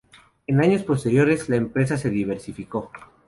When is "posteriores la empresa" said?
0.81-1.95